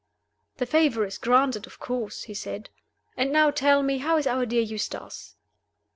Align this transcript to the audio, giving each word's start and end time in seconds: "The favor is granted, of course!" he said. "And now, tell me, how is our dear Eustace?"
"The 0.57 0.65
favor 0.65 1.05
is 1.05 1.19
granted, 1.19 1.67
of 1.67 1.79
course!" 1.79 2.23
he 2.23 2.33
said. 2.33 2.71
"And 3.15 3.31
now, 3.31 3.51
tell 3.51 3.83
me, 3.83 3.99
how 3.99 4.17
is 4.17 4.25
our 4.25 4.47
dear 4.47 4.63
Eustace?" 4.63 5.35